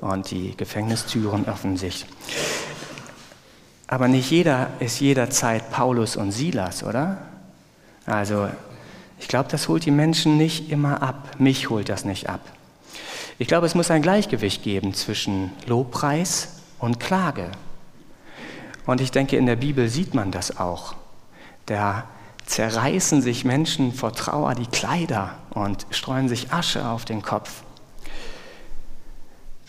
Und 0.02 0.32
die 0.32 0.56
Gefängnistüren 0.56 1.46
öffnen 1.46 1.76
sich. 1.76 2.04
Aber 3.86 4.08
nicht 4.08 4.30
jeder 4.32 4.70
ist 4.80 4.98
jederzeit 5.00 5.70
Paulus 5.70 6.16
und 6.16 6.32
Silas, 6.32 6.82
oder? 6.82 7.18
Also 8.04 8.48
ich 9.20 9.28
glaube, 9.28 9.48
das 9.48 9.68
holt 9.68 9.84
die 9.84 9.92
Menschen 9.92 10.36
nicht 10.36 10.70
immer 10.70 11.02
ab. 11.02 11.36
Mich 11.38 11.70
holt 11.70 11.88
das 11.88 12.04
nicht 12.04 12.28
ab. 12.28 12.40
Ich 13.38 13.46
glaube, 13.46 13.66
es 13.66 13.76
muss 13.76 13.92
ein 13.92 14.02
Gleichgewicht 14.02 14.64
geben 14.64 14.92
zwischen 14.92 15.52
Lobpreis 15.66 16.62
und 16.80 16.98
Klage. 16.98 17.52
Und 18.86 19.00
ich 19.00 19.12
denke, 19.12 19.36
in 19.36 19.46
der 19.46 19.56
Bibel 19.56 19.88
sieht 19.88 20.14
man 20.14 20.32
das 20.32 20.58
auch. 20.58 20.96
Da 21.66 22.08
zerreißen 22.46 23.22
sich 23.22 23.44
Menschen 23.44 23.94
vor 23.94 24.12
Trauer 24.12 24.56
die 24.56 24.66
Kleider 24.66 25.36
und 25.50 25.86
streuen 25.90 26.28
sich 26.28 26.52
Asche 26.52 26.88
auf 26.88 27.04
den 27.04 27.22
Kopf. 27.22 27.62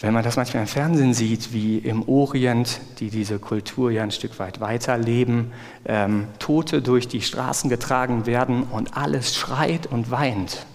Wenn 0.04 0.14
man 0.14 0.26
das 0.26 0.36
manchmal 0.36 0.64
im 0.64 0.68
Fernsehen 0.68 1.14
sieht, 1.14 1.54
wie 1.54 1.78
im 1.78 2.06
Orient, 2.10 2.82
die 3.00 3.10
diese 3.10 3.40
Kultur 3.40 3.90
ja 3.90 4.04
ein 4.04 4.12
Stück 4.12 4.38
weit 4.38 4.60
weiterleben, 4.60 5.54
ähm, 5.86 6.28
Tote 6.40 6.82
durch 6.82 7.08
die 7.08 7.22
Straßen 7.22 7.70
getragen 7.70 8.26
werden 8.26 8.64
und 8.64 8.98
alles 8.98 9.34
schreit 9.34 9.88
und 9.88 10.12
weint, 10.12 10.66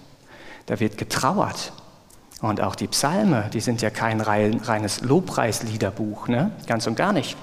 da 0.65 0.81
wird 0.81 0.97
getrauert. 0.97 1.75
Und 2.41 2.63
auch 2.63 2.75
die 2.75 2.87
Psalme, 2.87 3.51
die 3.53 3.61
sind 3.61 3.83
ja 3.83 3.91
kein 3.91 4.23
reines 4.23 5.03
Lobpreisliederbuch, 5.03 6.29
ne? 6.29 6.53
ganz 6.67 6.87
und 6.87 6.97
gar 6.97 7.13
nicht. 7.13 7.37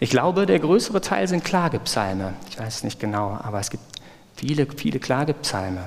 Ich 0.00 0.10
glaube, 0.10 0.44
der 0.44 0.58
größere 0.58 1.00
Teil 1.00 1.28
sind 1.28 1.44
Klagepsalme. 1.44 2.34
Ich 2.50 2.58
weiß 2.58 2.78
es 2.78 2.82
nicht 2.82 2.98
genau, 2.98 3.38
aber 3.40 3.60
es 3.60 3.70
gibt 3.70 3.84
viele, 4.34 4.66
viele 4.76 4.98
Klagepsalme, 4.98 5.84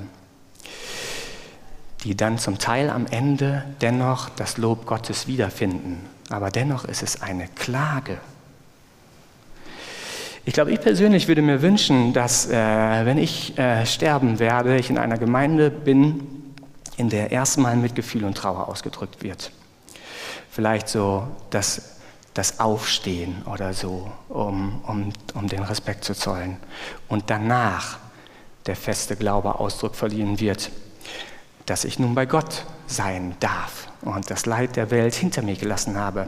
die 2.04 2.16
dann 2.16 2.38
zum 2.38 2.58
Teil 2.58 2.90
am 2.90 3.06
Ende 3.06 3.64
dennoch 3.80 4.28
das 4.30 4.58
Lob 4.58 4.86
Gottes 4.86 5.26
wiederfinden. 5.26 6.00
Aber 6.30 6.50
dennoch 6.50 6.84
ist 6.84 7.02
es 7.02 7.22
eine 7.22 7.48
Klage. 7.48 8.18
Ich 10.44 10.54
glaube, 10.54 10.72
ich 10.72 10.80
persönlich 10.80 11.28
würde 11.28 11.42
mir 11.42 11.62
wünschen, 11.62 12.12
dass, 12.12 12.48
äh, 12.48 12.52
wenn 12.52 13.18
ich 13.18 13.56
äh, 13.58 13.86
sterben 13.86 14.40
werde, 14.40 14.76
ich 14.76 14.90
in 14.90 14.98
einer 14.98 15.18
Gemeinde 15.18 15.70
bin, 15.70 16.26
in 16.96 17.08
der 17.08 17.30
erstmal 17.30 17.76
Mitgefühl 17.76 18.24
und 18.24 18.36
Trauer 18.36 18.68
ausgedrückt 18.68 19.22
wird. 19.22 19.52
Vielleicht 20.50 20.88
so 20.88 21.28
das 21.50 21.92
das 22.34 22.60
Aufstehen 22.60 23.42
oder 23.44 23.74
so, 23.74 24.10
um, 24.28 24.80
um, 24.86 25.12
um 25.34 25.48
den 25.48 25.62
Respekt 25.62 26.04
zu 26.04 26.14
zollen. 26.14 26.56
Und 27.08 27.24
danach 27.28 27.98
der 28.66 28.76
feste 28.76 29.16
Glaube 29.16 29.58
Ausdruck 29.58 29.94
verliehen 29.94 30.40
wird, 30.40 30.70
dass 31.66 31.84
ich 31.84 31.98
nun 31.98 32.14
bei 32.14 32.26
Gott 32.26 32.64
sein 32.86 33.34
darf 33.40 33.88
und 34.02 34.30
das 34.30 34.46
Leid 34.46 34.76
der 34.76 34.90
Welt 34.90 35.14
hinter 35.14 35.42
mir 35.42 35.56
gelassen 35.56 35.96
habe. 35.98 36.26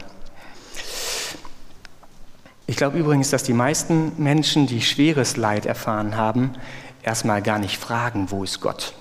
Ich 2.67 2.77
glaube 2.77 2.97
übrigens, 2.97 3.29
dass 3.29 3.43
die 3.43 3.53
meisten 3.53 4.13
Menschen, 4.17 4.65
die 4.65 4.81
schweres 4.81 5.37
Leid 5.37 5.65
erfahren 5.65 6.17
haben, 6.17 6.53
erstmal 7.03 7.41
gar 7.41 7.59
nicht 7.59 7.77
fragen, 7.77 8.31
wo 8.31 8.43
ist 8.43 8.61
Gott. 8.61 8.93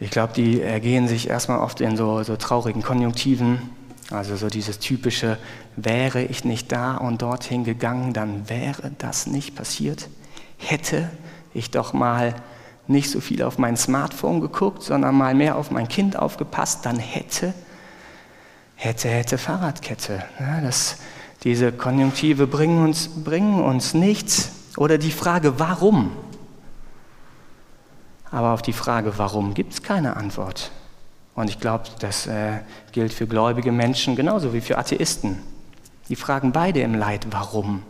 Ich 0.00 0.10
glaube, 0.10 0.32
die 0.32 0.60
ergehen 0.60 1.06
sich 1.06 1.28
erstmal 1.28 1.58
oft 1.58 1.80
in 1.80 1.96
so, 1.96 2.22
so 2.22 2.36
traurigen 2.36 2.82
Konjunktiven 2.82 3.70
also 4.10 4.36
so 4.36 4.48
dieses 4.48 4.78
typische, 4.78 5.38
wäre 5.76 6.22
ich 6.22 6.44
nicht 6.44 6.72
da 6.72 6.96
und 6.96 7.22
dorthin 7.22 7.64
gegangen, 7.64 8.12
dann 8.12 8.48
wäre 8.48 8.92
das 8.98 9.26
nicht 9.26 9.54
passiert. 9.54 10.08
Hätte 10.58 11.10
ich 11.52 11.70
doch 11.70 11.92
mal 11.92 12.34
nicht 12.86 13.10
so 13.10 13.20
viel 13.20 13.42
auf 13.42 13.58
mein 13.58 13.76
Smartphone 13.76 14.40
geguckt, 14.40 14.82
sondern 14.82 15.14
mal 15.14 15.34
mehr 15.34 15.56
auf 15.56 15.70
mein 15.70 15.88
Kind 15.88 16.16
aufgepasst, 16.16 16.84
dann 16.84 16.98
hätte, 16.98 17.54
hätte, 18.76 19.08
hätte 19.08 19.38
Fahrradkette. 19.38 20.24
Ja, 20.38 20.60
das, 20.60 20.96
diese 21.42 21.72
Konjunktive 21.72 22.46
bringen 22.46 22.82
uns, 22.84 23.08
bringen 23.08 23.62
uns 23.62 23.94
nichts. 23.94 24.52
Oder 24.76 24.98
die 24.98 25.12
Frage, 25.12 25.58
warum? 25.58 26.12
Aber 28.30 28.52
auf 28.52 28.62
die 28.62 28.72
Frage, 28.72 29.16
warum, 29.16 29.54
gibt 29.54 29.72
es 29.72 29.82
keine 29.82 30.16
Antwort. 30.16 30.72
Und 31.34 31.48
ich 31.50 31.60
glaube, 31.60 31.84
das 32.00 32.26
äh, 32.26 32.60
gilt 32.92 33.12
für 33.12 33.26
gläubige 33.26 33.72
Menschen 33.72 34.16
genauso 34.16 34.52
wie 34.52 34.60
für 34.60 34.78
Atheisten. 34.78 35.38
Die 36.08 36.16
fragen 36.16 36.52
beide 36.52 36.80
im 36.80 36.94
Leid, 36.94 37.26
warum. 37.30 37.82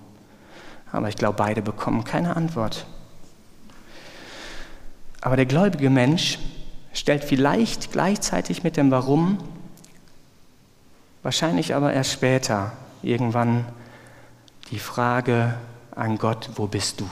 Aber 0.92 1.08
ich 1.08 1.16
glaube, 1.16 1.36
beide 1.36 1.62
bekommen 1.62 2.04
keine 2.04 2.36
Antwort. 2.36 2.86
Aber 5.24 5.36
der 5.36 5.46
gläubige 5.46 5.88
Mensch 5.88 6.38
stellt 6.92 7.24
vielleicht 7.24 7.92
gleichzeitig 7.92 8.62
mit 8.62 8.76
dem 8.76 8.90
Warum, 8.90 9.38
wahrscheinlich 11.22 11.74
aber 11.74 11.94
erst 11.94 12.12
später, 12.12 12.72
irgendwann 13.02 13.64
die 14.70 14.78
Frage 14.78 15.54
an 15.96 16.18
Gott, 16.18 16.50
wo 16.56 16.66
bist 16.66 17.00
du? 17.00 17.08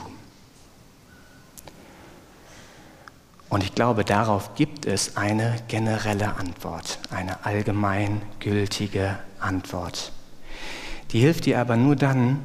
Und 3.49 3.63
ich 3.63 3.73
glaube, 3.73 4.05
darauf 4.05 4.53
gibt 4.53 4.85
es 4.85 5.17
eine 5.17 5.55
generelle 5.67 6.35
Antwort, 6.35 6.99
eine 7.09 7.43
allgemeingültige 7.43 9.17
Antwort. 9.39 10.11
Die 11.13 11.19
hilft 11.19 11.47
dir 11.47 11.59
aber 11.59 11.77
nur 11.77 11.95
dann, 11.95 12.41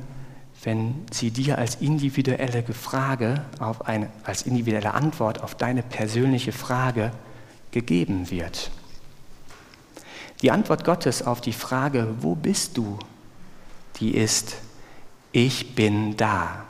wenn 0.65 1.07
sie 1.13 1.31
dir 1.31 1.59
als 1.59 1.77
individuelle 1.77 2.63
Frage 2.65 3.45
auf 3.61 3.87
eine, 3.87 4.11
als 4.25 4.43
individuelle 4.43 4.95
Antwort 4.95 5.43
auf 5.43 5.55
deine 5.55 5.83
persönliche 5.83 6.53
Frage 6.53 7.13
gegeben 7.71 8.31
wird. 8.31 8.71
Die 10.43 10.51
Antwort 10.51 10.85
Gottes 10.85 11.23
auf 11.23 11.41
die 11.41 11.53
Frage, 11.53 12.09
wo 12.21 12.35
bist 12.35 12.77
du, 12.77 12.99
die 13.97 14.15
ist, 14.15 14.57
ich 15.33 15.75
bin 15.75 16.17
da. 16.17 16.65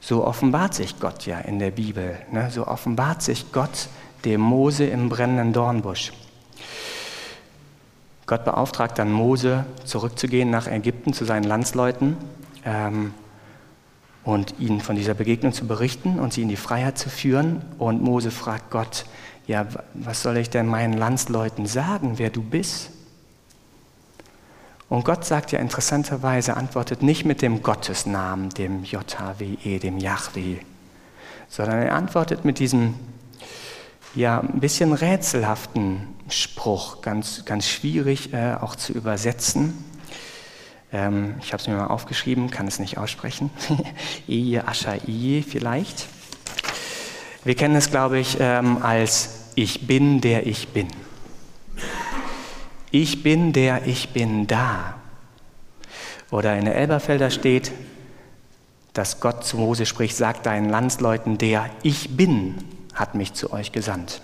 So 0.00 0.26
offenbart 0.26 0.74
sich 0.74 1.00
Gott 1.00 1.26
ja 1.26 1.38
in 1.38 1.58
der 1.58 1.70
Bibel. 1.70 2.18
Ne? 2.30 2.50
So 2.50 2.66
offenbart 2.66 3.22
sich 3.22 3.52
Gott 3.52 3.88
dem 4.24 4.40
Mose 4.40 4.84
im 4.84 5.08
brennenden 5.08 5.52
Dornbusch. 5.52 6.12
Gott 8.28 8.44
beauftragt 8.44 8.98
dann 8.98 9.10
Mose, 9.10 9.64
zurückzugehen 9.84 10.50
nach 10.50 10.66
Ägypten 10.66 11.14
zu 11.14 11.24
seinen 11.24 11.44
Landsleuten 11.44 12.18
ähm, 12.62 13.14
und 14.22 14.54
ihnen 14.58 14.82
von 14.82 14.96
dieser 14.96 15.14
Begegnung 15.14 15.54
zu 15.54 15.66
berichten 15.66 16.20
und 16.20 16.34
sie 16.34 16.42
in 16.42 16.50
die 16.50 16.56
Freiheit 16.56 16.98
zu 16.98 17.08
führen. 17.08 17.62
Und 17.78 18.02
Mose 18.02 18.30
fragt 18.30 18.70
Gott, 18.70 19.06
ja, 19.46 19.66
was 19.94 20.22
soll 20.22 20.36
ich 20.36 20.50
denn 20.50 20.66
meinen 20.66 20.92
Landsleuten 20.92 21.64
sagen, 21.64 22.18
wer 22.18 22.28
du 22.28 22.42
bist? 22.42 22.90
Und 24.90 25.06
Gott 25.06 25.24
sagt 25.24 25.50
ja 25.52 25.58
interessanterweise, 25.58 26.54
antwortet 26.54 27.02
nicht 27.02 27.24
mit 27.24 27.40
dem 27.40 27.62
Gottesnamen, 27.62 28.50
dem 28.50 28.84
JHWE, 28.84 29.78
dem 29.78 29.96
Yahweh, 29.96 30.58
sondern 31.48 31.80
er 31.80 31.94
antwortet 31.94 32.44
mit 32.44 32.58
diesem 32.58 32.94
ja, 34.14 34.40
ein 34.40 34.60
bisschen 34.60 34.92
rätselhaften 34.92 36.06
Spruch, 36.28 37.02
ganz, 37.02 37.44
ganz 37.44 37.68
schwierig 37.68 38.32
äh, 38.32 38.54
auch 38.60 38.74
zu 38.74 38.92
übersetzen. 38.92 39.84
Ähm, 40.92 41.34
ich 41.40 41.52
habe 41.52 41.60
es 41.60 41.68
mir 41.68 41.76
mal 41.76 41.86
aufgeschrieben, 41.88 42.50
kann 42.50 42.66
es 42.66 42.78
nicht 42.78 42.98
aussprechen. 42.98 43.50
Eje, 44.28 44.66
Ascha, 44.66 44.94
Eje 45.06 45.42
vielleicht. 45.42 46.06
Wir 47.44 47.54
kennen 47.54 47.76
es, 47.76 47.90
glaube 47.90 48.18
ich, 48.18 48.38
ähm, 48.40 48.82
als 48.82 49.52
Ich 49.54 49.86
bin, 49.86 50.20
der 50.20 50.46
ich 50.46 50.68
bin. 50.68 50.88
Ich 52.90 53.22
bin 53.22 53.52
der, 53.52 53.86
ich 53.86 54.10
bin 54.10 54.46
da. 54.46 54.94
Oder 56.30 56.56
in 56.56 56.64
der 56.64 56.74
Elberfelder 56.74 57.30
steht, 57.30 57.72
dass 58.92 59.20
Gott 59.20 59.44
zu 59.44 59.58
Mose 59.58 59.86
spricht, 59.86 60.16
sagt 60.16 60.46
deinen 60.46 60.68
Landsleuten, 60.68 61.38
der 61.38 61.70
ich 61.82 62.16
bin, 62.16 62.56
hat 62.98 63.14
mich 63.14 63.34
zu 63.34 63.52
euch 63.52 63.72
gesandt. 63.72 64.20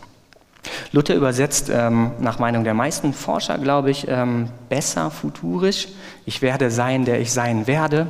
Luther 0.93 1.15
übersetzt 1.15 1.71
ähm, 1.71 2.13
nach 2.21 2.39
Meinung 2.39 2.65
der 2.65 2.75
meisten 2.75 3.13
Forscher, 3.13 3.59
glaube 3.59 3.91
ich, 3.91 4.09
ähm, 4.09 4.49
besser 4.69 5.11
futurisch. 5.11 5.89
Ich 6.25 6.41
werde 6.41 6.71
sein, 6.71 7.05
der 7.05 7.21
ich 7.21 7.33
sein 7.33 7.67
werde. 7.67 8.07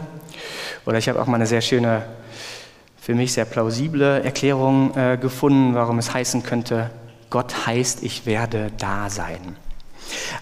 Oder 0.86 0.98
ich 0.98 1.08
habe 1.08 1.20
auch 1.20 1.26
mal 1.26 1.36
eine 1.36 1.46
sehr 1.46 1.62
schöne 1.62 2.04
für 3.04 3.14
mich 3.14 3.34
sehr 3.34 3.44
plausible 3.44 4.22
Erklärung 4.22 4.96
äh, 4.96 5.18
gefunden, 5.20 5.74
warum 5.74 5.98
es 5.98 6.14
heißen 6.14 6.42
könnte, 6.42 6.90
Gott 7.28 7.66
heißt, 7.66 8.02
ich 8.02 8.24
werde 8.24 8.70
da 8.78 9.10
sein. 9.10 9.56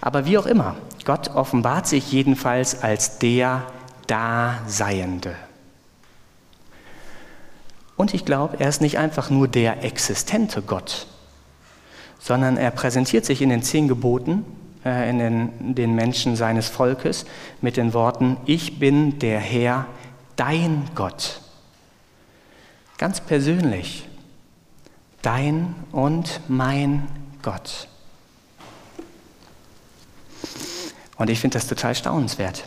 Aber 0.01 0.27
wie 0.27 0.39
auch 0.39 0.47
immer, 0.47 0.77
Gott 1.05 1.31
offenbart 1.35 1.89
sich 1.89 2.13
jedenfalls 2.13 2.81
als 2.81 3.19
der 3.19 3.65
Daseiende. 4.07 5.35
Und 8.03 8.15
ich 8.15 8.25
glaube, 8.25 8.59
er 8.59 8.69
ist 8.69 8.81
nicht 8.81 8.99
einfach 8.99 9.31
nur 9.31 9.47
der 9.47 9.85
existente 9.85 10.61
Gott, 10.61 11.07
sondern 12.19 12.57
er 12.57 12.73
präsentiert 12.73 13.25
sich 13.25 13.41
in 13.41 13.49
den 13.49 13.63
zehn 13.63 13.87
Geboten, 13.87 14.45
äh, 14.85 15.09
in 15.09 15.21
den, 15.21 15.75
den 15.77 15.95
Menschen 15.95 16.35
seines 16.35 16.69
Volkes 16.69 17.27
mit 17.61 17.77
den 17.77 17.95
Worten, 17.95 18.39
ich 18.45 18.81
bin 18.81 19.21
der 19.21 19.39
Herr, 19.39 19.87
dein 20.35 20.91
Gott. 20.97 21.43
Ganz 22.99 23.21
persönlich, 23.21 24.09
dein 25.23 25.73
und 25.93 26.41
mein 26.49 27.07
Gott. 27.41 27.87
Und 31.19 31.31
ich 31.31 31.39
finde 31.39 31.57
das 31.57 31.69
total 31.69 31.95
staunenswert, 31.95 32.65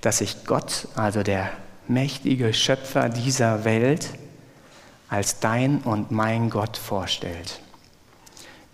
dass 0.00 0.18
sich 0.18 0.44
Gott, 0.46 0.88
also 0.96 1.22
der 1.22 1.52
mächtige 1.86 2.52
Schöpfer 2.52 3.08
dieser 3.08 3.64
Welt, 3.64 4.08
als 5.12 5.40
dein 5.40 5.80
und 5.82 6.10
mein 6.10 6.48
Gott 6.48 6.78
vorstellt. 6.78 7.60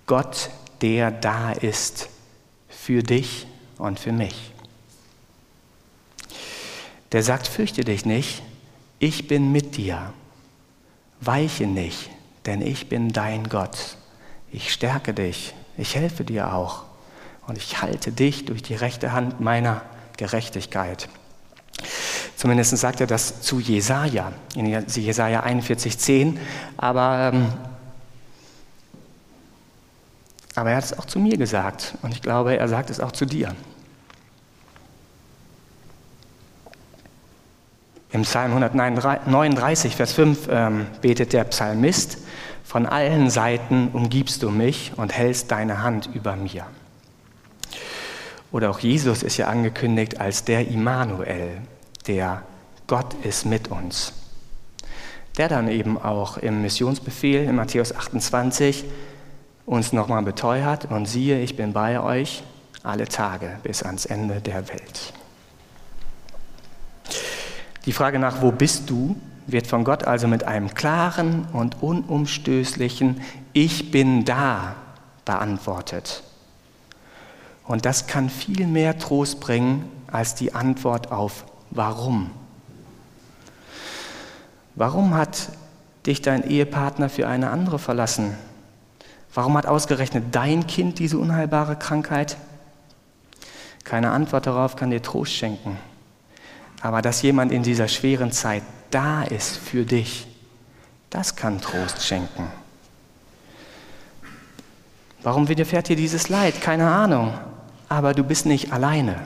Gott, 0.07 0.51
der 0.83 1.11
da 1.11 1.51
ist 1.51 2.09
für 2.69 3.03
dich 3.03 3.49
und 3.77 3.99
für 3.99 4.13
mich. 4.13 4.53
Der 7.11 7.25
sagt, 7.25 7.49
fürchte 7.49 7.83
dich 7.83 8.07
nicht, 8.07 8.45
ich 9.01 9.27
bin 9.27 9.51
mit 9.51 9.77
dir. 9.77 10.13
Weiche 11.21 11.67
nicht, 11.67 12.09
denn 12.47 12.63
ich 12.63 12.89
bin 12.89 13.09
dein 13.13 13.49
Gott. 13.49 13.97
Ich 14.53 14.73
stärke 14.73 15.13
dich, 15.13 15.55
ich 15.77 15.97
helfe 15.97 16.23
dir 16.23 16.55
auch 16.55 16.85
und 17.49 17.59
ich 17.59 17.83
halte 17.83 18.13
dich 18.13 18.45
durch 18.45 18.63
die 18.63 18.77
rechte 18.77 19.11
Hand 19.11 19.41
meiner 19.41 19.83
Gerechtigkeit. 20.17 21.09
Zumindest 22.39 22.77
sagt 22.77 23.01
er 23.01 23.09
das 23.09 23.41
zu 23.41 23.59
Jesaja, 23.59 24.31
in 24.55 24.67
Jesaja 24.67 25.43
41,10. 25.43 26.39
Aber, 26.77 27.33
ähm, 27.35 27.49
aber 30.55 30.71
er 30.71 30.77
hat 30.77 30.85
es 30.85 30.97
auch 30.97 31.07
zu 31.07 31.19
mir 31.19 31.37
gesagt 31.37 31.95
und 32.03 32.15
ich 32.15 32.23
glaube, 32.23 32.57
er 32.57 32.69
sagt 32.69 32.91
es 32.91 33.01
auch 33.01 33.11
zu 33.11 33.27
dir. 33.27 33.57
Im 38.13 38.23
Psalm 38.23 38.53
139, 38.53 39.97
Vers 39.97 40.13
5 40.13 40.49
ähm, 40.49 40.87
betet 41.01 41.33
der 41.33 41.43
Psalmist, 41.43 42.19
von 42.63 42.87
allen 42.87 43.31
Seiten 43.31 43.89
umgibst 43.89 44.45
du 44.45 44.51
mich 44.51 44.93
und 44.97 45.13
hältst 45.13 45.51
deine 45.51 45.83
Hand 45.83 46.09
über 46.15 46.37
mir. 46.37 46.69
Oder 48.53 48.71
auch 48.71 48.79
Jesus 48.79 49.25
ist 49.25 49.39
ja 49.39 49.49
angekündigt 49.49 50.21
als 50.21 50.45
der 50.45 50.69
Immanuel, 50.69 51.63
der 52.09 52.43
Gott 52.87 53.15
ist 53.23 53.47
mit 53.47 53.69
uns. 53.69 54.13
Der 55.37 55.49
dann 55.49 55.69
eben 55.69 56.01
auch 56.01 56.39
im 56.39 56.63
Missionsbefehl 56.63 57.45
in 57.45 57.55
Matthäus 57.55 57.95
28 57.95 58.85
uns 59.67 59.93
nochmal 59.93 60.23
beteuert 60.23 60.91
und 60.91 61.07
siehe, 61.07 61.41
ich 61.41 61.55
bin 61.55 61.73
bei 61.73 62.01
euch 62.01 62.43
alle 62.83 63.07
Tage 63.07 63.59
bis 63.63 63.83
ans 63.83 64.07
Ende 64.07 64.41
der 64.41 64.69
Welt. 64.69 65.13
Die 67.85 67.93
Frage 67.93 68.19
nach, 68.19 68.43
wo 68.43 68.51
bist 68.51 68.91
du, 68.91 69.17
wird 69.47 69.67
von 69.67 69.85
Gott 69.85 70.05
also 70.05 70.27
mit 70.27 70.45
einem 70.45 70.75
klaren 70.75 71.47
und 71.53 71.83
unumstößlichen 71.83 73.21
Ich 73.53 73.91
bin 73.91 74.25
da 74.25 74.77
beantwortet. 75.25 76.23
Und 77.67 77.85
das 77.85 78.07
kann 78.07 78.31
viel 78.31 78.67
mehr 78.67 78.99
Trost 78.99 79.41
bringen 79.41 79.91
als 80.07 80.35
die 80.35 80.55
Antwort 80.55 81.13
auf 81.13 81.45
Warum. 81.71 82.31
Warum 84.75 85.15
hat 85.15 85.51
dich 86.07 86.23
dein 86.23 86.49
Ehepartner 86.49 87.09
für 87.09 87.29
eine 87.29 87.51
andere 87.51 87.79
verlassen? 87.79 88.37
Warum 89.35 89.57
hat 89.57 89.67
ausgerechnet 89.67 90.25
dein 90.33 90.67
Kind 90.67 90.99
diese 90.99 91.19
unheilbare 91.19 91.77
Krankheit? 91.77 92.37
Keine 93.85 94.11
Antwort 94.11 94.47
darauf 94.47 94.77
kann 94.77 94.91
dir 94.91 95.03
Trost 95.03 95.33
schenken. 95.33 95.77
Aber 96.81 97.03
dass 97.03 97.23
jemand 97.23 97.53
in 97.53 97.63
dieser 97.63 97.89
schweren 97.89 98.33
Zeit 98.33 98.63
da 98.91 99.23
ist 99.23 99.57
für 99.57 99.85
dich, 99.85 100.27
das 101.11 101.37
kann 101.37 101.61
Trost 101.61 102.05
schenken. 102.05 102.49
Warum 105.23 105.49
widerfährt 105.49 105.89
dir 105.89 105.97
dieses 105.97 106.29
Leid? 106.29 106.61
Keine 106.61 106.91
Ahnung 106.91 107.35
aber 107.89 108.15
du 108.15 108.23
bist 108.23 108.47
nicht 108.47 108.73
alleine. 108.73 109.17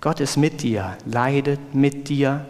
Gott 0.00 0.20
ist 0.20 0.36
mit 0.36 0.62
dir, 0.62 0.96
leidet 1.04 1.74
mit 1.74 2.08
dir. 2.08 2.46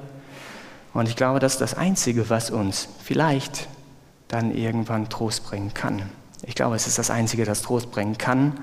Und 0.93 1.09
ich 1.09 1.17
glaube, 1.17 1.39
das 1.39 1.55
ist 1.55 1.61
das 1.61 1.75
Einzige, 1.75 2.29
was 2.31 2.51
uns 2.51 2.89
vielleicht 3.03 3.69
dann 4.29 4.55
irgendwann 4.55 5.09
Trost 5.09 5.45
bringen 5.45 5.73
kann. 5.73 6.03
Ich 6.43 6.55
glaube, 6.55 6.77
es 6.77 6.87
ist 6.87 6.99
das 6.99 7.11
Einzige, 7.11 7.45
das 7.45 7.63
Trost 7.63 7.91
bringen 7.91 8.19
kann. 8.19 8.59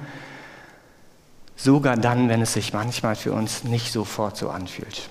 Sogar 1.56 1.96
dann, 1.96 2.30
wenn 2.30 2.41
es 2.41 2.54
sich 2.54 2.74
manchmal 2.74 3.15
für 3.15 3.32
uns 3.34 3.63
nicht 3.63 3.91
sofort 3.91 4.38
so 4.38 4.50
anfühlt. 4.50 5.10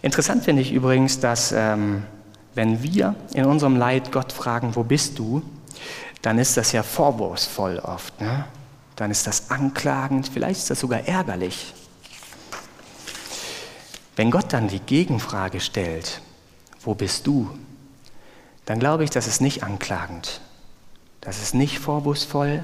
Interessant 0.00 0.42
finde 0.42 0.62
ich 0.62 0.72
übrigens, 0.72 1.20
dass 1.20 1.52
ähm, 1.52 2.02
wenn 2.54 2.82
wir 2.82 3.14
in 3.34 3.44
unserem 3.44 3.76
Leid 3.76 4.10
Gott 4.10 4.32
fragen, 4.32 4.74
wo 4.74 4.82
bist 4.82 5.18
du, 5.18 5.42
dann 6.22 6.38
ist 6.38 6.56
das 6.56 6.72
ja 6.72 6.82
vorwurfsvoll 6.82 7.78
oft. 7.78 8.20
Ne? 8.20 8.44
Dann 9.02 9.10
ist 9.10 9.26
das 9.26 9.50
anklagend, 9.50 10.28
vielleicht 10.28 10.60
ist 10.60 10.70
das 10.70 10.78
sogar 10.78 11.00
ärgerlich. 11.00 11.74
Wenn 14.14 14.30
Gott 14.30 14.52
dann 14.52 14.68
die 14.68 14.78
Gegenfrage 14.78 15.58
stellt, 15.58 16.20
wo 16.84 16.94
bist 16.94 17.26
du? 17.26 17.50
Dann 18.64 18.78
glaube 18.78 19.02
ich, 19.02 19.10
das 19.10 19.26
ist 19.26 19.40
nicht 19.40 19.64
anklagend. 19.64 20.40
Das 21.20 21.42
ist 21.42 21.52
nicht 21.52 21.80
vorwurfsvoll 21.80 22.62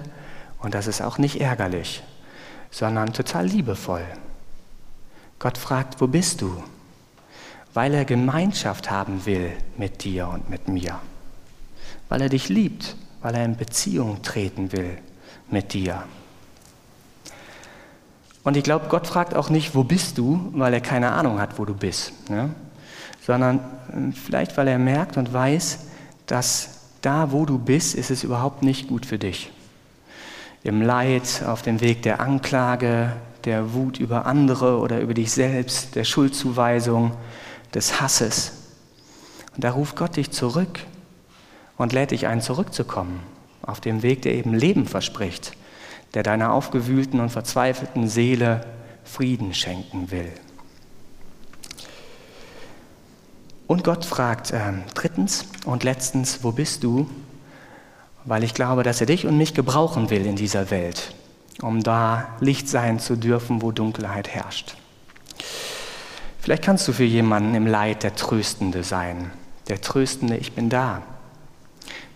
und 0.60 0.74
das 0.74 0.86
ist 0.86 1.00
auch 1.00 1.18
nicht 1.18 1.40
ärgerlich, 1.40 2.04
sondern 2.70 3.12
total 3.12 3.44
liebevoll. 3.44 4.06
Gott 5.40 5.58
fragt, 5.58 6.00
wo 6.00 6.06
bist 6.06 6.40
du? 6.40 6.62
Weil 7.74 7.92
er 7.94 8.04
Gemeinschaft 8.04 8.92
haben 8.92 9.26
will 9.26 9.50
mit 9.76 10.04
dir 10.04 10.28
und 10.28 10.48
mit 10.48 10.68
mir. 10.68 11.00
Weil 12.08 12.20
er 12.20 12.28
dich 12.28 12.48
liebt 12.48 12.94
weil 13.22 13.34
er 13.34 13.44
in 13.44 13.56
Beziehung 13.56 14.22
treten 14.22 14.70
will 14.70 14.98
mit 15.50 15.72
dir. 15.72 16.04
Und 18.48 18.56
ich 18.56 18.64
glaube, 18.64 18.86
Gott 18.88 19.06
fragt 19.06 19.34
auch 19.34 19.50
nicht, 19.50 19.74
wo 19.74 19.84
bist 19.84 20.16
du, 20.16 20.48
weil 20.54 20.72
er 20.72 20.80
keine 20.80 21.12
Ahnung 21.12 21.38
hat, 21.38 21.58
wo 21.58 21.66
du 21.66 21.74
bist, 21.74 22.30
ne? 22.30 22.48
sondern 23.26 23.58
äh, 23.58 24.12
vielleicht, 24.12 24.56
weil 24.56 24.68
er 24.68 24.78
merkt 24.78 25.18
und 25.18 25.34
weiß, 25.34 25.80
dass 26.24 26.78
da, 27.02 27.30
wo 27.30 27.44
du 27.44 27.58
bist, 27.58 27.94
ist 27.94 28.10
es 28.10 28.24
überhaupt 28.24 28.62
nicht 28.62 28.88
gut 28.88 29.04
für 29.04 29.18
dich. 29.18 29.52
Im 30.62 30.80
Leid, 30.80 31.42
auf 31.46 31.60
dem 31.60 31.82
Weg 31.82 32.00
der 32.00 32.20
Anklage, 32.20 33.12
der 33.44 33.74
Wut 33.74 33.98
über 34.00 34.24
andere 34.24 34.78
oder 34.78 34.98
über 35.02 35.12
dich 35.12 35.30
selbst, 35.30 35.94
der 35.94 36.04
Schuldzuweisung, 36.04 37.12
des 37.74 38.00
Hasses. 38.00 38.52
Und 39.54 39.62
da 39.62 39.72
ruft 39.72 39.94
Gott 39.94 40.16
dich 40.16 40.30
zurück 40.30 40.80
und 41.76 41.92
lädt 41.92 42.12
dich 42.12 42.26
ein, 42.26 42.40
zurückzukommen 42.40 43.20
auf 43.60 43.82
dem 43.82 44.02
Weg, 44.02 44.22
der 44.22 44.32
eben 44.32 44.54
Leben 44.54 44.86
verspricht, 44.86 45.52
der 46.14 46.22
deiner 46.22 46.52
aufgewühlten 46.52 47.20
und 47.20 47.30
verzweifelten 47.30 48.08
Seele 48.08 48.64
Frieden 49.04 49.54
schenken 49.54 50.10
will. 50.10 50.32
Und 53.66 53.84
Gott 53.84 54.04
fragt 54.04 54.50
äh, 54.50 54.72
drittens 54.94 55.46
und 55.66 55.84
letztens, 55.84 56.42
wo 56.42 56.52
bist 56.52 56.84
du? 56.84 57.08
Weil 58.24 58.42
ich 58.42 58.54
glaube, 58.54 58.82
dass 58.82 59.00
er 59.00 59.06
dich 59.06 59.26
und 59.26 59.36
mich 59.36 59.54
gebrauchen 59.54 60.10
will 60.10 60.24
in 60.24 60.36
dieser 60.36 60.70
Welt, 60.70 61.14
um 61.60 61.82
da 61.82 62.28
Licht 62.40 62.68
sein 62.68 62.98
zu 62.98 63.16
dürfen, 63.16 63.60
wo 63.62 63.70
Dunkelheit 63.70 64.28
herrscht. 64.28 64.76
Vielleicht 66.40 66.64
kannst 66.64 66.88
du 66.88 66.92
für 66.92 67.04
jemanden 67.04 67.54
im 67.54 67.66
Leid 67.66 68.02
der 68.02 68.16
Tröstende 68.16 68.84
sein, 68.84 69.30
der 69.68 69.82
Tröstende, 69.82 70.38
ich 70.38 70.52
bin 70.52 70.70
da, 70.70 71.02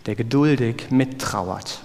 der 0.07 0.15
geduldig 0.15 0.89
mittrauert. 0.89 1.81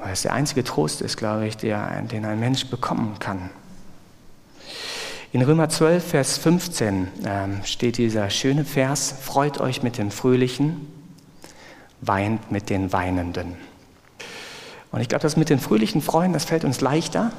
Weil 0.00 0.12
es 0.12 0.22
der 0.22 0.32
einzige 0.32 0.64
Trost 0.64 1.00
ist, 1.00 1.16
glaube 1.16 1.46
ich, 1.46 1.56
der, 1.56 2.02
den 2.02 2.24
ein 2.24 2.38
Mensch 2.38 2.66
bekommen 2.66 3.16
kann. 3.18 3.50
In 5.30 5.42
Römer 5.42 5.68
12, 5.68 6.06
Vers 6.08 6.38
15 6.38 7.08
ähm, 7.26 7.60
steht 7.64 7.98
dieser 7.98 8.30
schöne 8.30 8.64
Vers, 8.64 9.14
freut 9.20 9.60
euch 9.60 9.82
mit 9.82 9.98
den 9.98 10.10
Fröhlichen, 10.10 10.86
weint 12.00 12.50
mit 12.50 12.70
den 12.70 12.92
Weinenden. 12.92 13.56
Und 14.90 15.00
ich 15.00 15.08
glaube, 15.08 15.22
das 15.22 15.36
mit 15.36 15.50
den 15.50 15.58
fröhlichen 15.58 16.00
Freuen, 16.00 16.32
das 16.32 16.46
fällt 16.46 16.64
uns 16.64 16.80
leichter, 16.80 17.32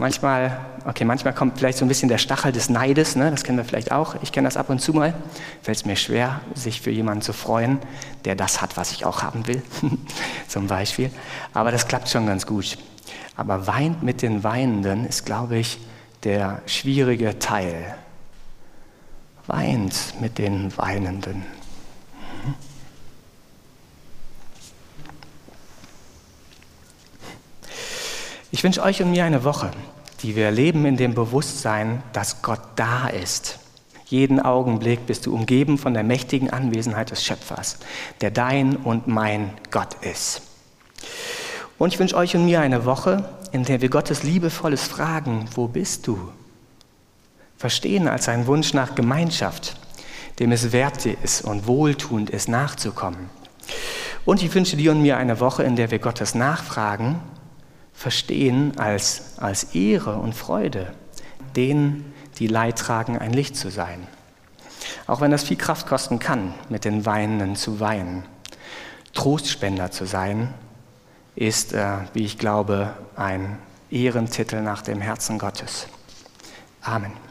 Manchmal, 0.00 0.58
okay, 0.86 1.04
manchmal 1.04 1.34
kommt 1.34 1.58
vielleicht 1.58 1.76
so 1.76 1.84
ein 1.84 1.88
bisschen 1.88 2.08
der 2.08 2.16
Stachel 2.16 2.52
des 2.52 2.70
Neides, 2.70 3.16
ne? 3.16 3.30
das 3.30 3.44
kennen 3.44 3.58
wir 3.58 3.66
vielleicht 3.66 3.92
auch. 3.92 4.14
Ich 4.22 4.32
kenne 4.32 4.48
das 4.48 4.56
ab 4.56 4.70
und 4.70 4.80
zu 4.80 4.94
mal. 4.94 5.12
Fällt 5.60 5.76
es 5.76 5.84
mir 5.84 5.94
schwer, 5.94 6.40
sich 6.54 6.80
für 6.80 6.90
jemanden 6.90 7.20
zu 7.20 7.34
freuen, 7.34 7.78
der 8.24 8.34
das 8.34 8.62
hat, 8.62 8.78
was 8.78 8.92
ich 8.92 9.04
auch 9.04 9.22
haben 9.22 9.46
will, 9.46 9.62
zum 10.48 10.68
Beispiel. 10.68 11.10
Aber 11.52 11.70
das 11.70 11.86
klappt 11.86 12.08
schon 12.08 12.26
ganz 12.26 12.46
gut. 12.46 12.78
Aber 13.36 13.66
weint 13.66 14.02
mit 14.02 14.22
den 14.22 14.42
Weinenden 14.42 15.04
ist, 15.04 15.26
glaube 15.26 15.58
ich, 15.58 15.78
der 16.24 16.62
schwierige 16.64 17.38
Teil. 17.38 17.94
Weint 19.48 20.14
mit 20.18 20.38
den 20.38 20.74
Weinenden. 20.78 21.44
Ich 28.52 28.64
wünsche 28.64 28.82
euch 28.82 29.00
und 29.00 29.12
mir 29.12 29.24
eine 29.24 29.44
Woche, 29.44 29.70
die 30.22 30.36
wir 30.36 30.50
leben 30.50 30.84
in 30.84 30.96
dem 30.96 31.14
Bewusstsein, 31.14 32.02
dass 32.12 32.42
Gott 32.42 32.60
da 32.76 33.08
ist. 33.08 33.58
Jeden 34.06 34.40
Augenblick 34.40 35.06
bist 35.06 35.26
du 35.26 35.34
umgeben 35.34 35.78
von 35.78 35.94
der 35.94 36.02
mächtigen 36.02 36.50
Anwesenheit 36.50 37.10
des 37.10 37.24
Schöpfers, 37.24 37.78
der 38.20 38.30
dein 38.30 38.76
und 38.76 39.06
mein 39.06 39.52
Gott 39.70 39.94
ist. 40.02 40.42
Und 41.78 41.94
ich 41.94 41.98
wünsche 41.98 42.16
euch 42.16 42.34
und 42.34 42.44
mir 42.44 42.60
eine 42.60 42.84
Woche, 42.84 43.28
in 43.52 43.64
der 43.64 43.80
wir 43.80 43.88
Gottes 43.88 44.22
liebevolles 44.22 44.88
Fragen, 44.88 45.48
wo 45.54 45.68
bist 45.68 46.06
du? 46.06 46.18
Verstehen 47.56 48.08
als 48.08 48.28
einen 48.28 48.46
Wunsch 48.46 48.74
nach 48.74 48.94
Gemeinschaft, 48.94 49.76
dem 50.38 50.52
es 50.52 50.72
wert 50.72 51.06
ist 51.06 51.42
und 51.42 51.66
wohltuend 51.66 52.30
ist, 52.30 52.48
nachzukommen. 52.48 53.30
Und 54.24 54.42
ich 54.42 54.52
wünsche 54.54 54.76
dir 54.76 54.92
und 54.92 55.02
mir 55.02 55.16
eine 55.16 55.40
Woche, 55.40 55.62
in 55.62 55.76
der 55.76 55.90
wir 55.90 55.98
Gottes 55.98 56.34
Nachfragen 56.34 57.20
verstehen 58.00 58.78
als, 58.78 59.34
als 59.36 59.74
Ehre 59.74 60.16
und 60.16 60.34
Freude, 60.34 60.94
denen, 61.54 62.14
die 62.38 62.46
Leid 62.46 62.78
tragen, 62.78 63.18
ein 63.18 63.34
Licht 63.34 63.56
zu 63.56 63.70
sein. 63.70 64.06
Auch 65.06 65.20
wenn 65.20 65.30
das 65.30 65.42
viel 65.42 65.58
Kraft 65.58 65.86
kosten 65.86 66.18
kann, 66.18 66.54
mit 66.70 66.86
den 66.86 67.04
Weinenden 67.04 67.56
zu 67.56 67.78
weinen. 67.78 68.24
Trostspender 69.12 69.90
zu 69.90 70.06
sein, 70.06 70.54
ist, 71.36 71.74
äh, 71.74 71.98
wie 72.14 72.24
ich 72.24 72.38
glaube, 72.38 72.94
ein 73.16 73.58
Ehrentitel 73.90 74.62
nach 74.62 74.80
dem 74.80 75.02
Herzen 75.02 75.38
Gottes. 75.38 75.86
Amen. 76.80 77.29